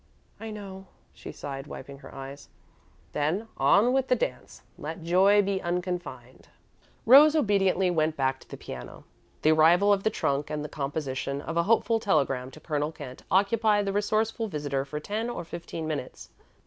"I 0.39 0.49
know," 0.49 0.87
she 1.13 1.31
sighed, 1.31 1.67
wiping 1.67 1.99
her 1.99 2.11
eyes. 2.11 2.49
"Then 3.13 3.47
'on 3.57 3.93
with 3.93 4.07
the 4.07 4.15
dance 4.15 4.63
let 4.79 5.03
joy 5.03 5.43
be 5.43 5.61
unconfined.'" 5.61 6.47
Rose 7.05 7.35
obediently 7.35 7.91
went 7.91 8.17
back 8.17 8.39
to 8.39 8.49
the 8.49 8.57
piano. 8.57 9.03
The 9.43 9.51
arrival 9.51 9.93
of 9.93 10.01
the 10.01 10.09
trunk 10.09 10.49
and 10.49 10.65
the 10.65 10.69
composition 10.69 11.39
of 11.39 11.55
a 11.55 11.61
hopeful 11.69 11.99
telegram 11.99 12.49
to 12.49 12.59
Colonel 12.59 12.91
Kent 12.91 13.21
occupied 13.29 13.85
the 13.85 13.93
resourceful 13.93 14.47
visitor 14.47 14.85
for 14.85 14.99
ten 14.99 15.29
or 15.29 15.45
fifteen 15.45 15.87
minutes. 15.87 16.31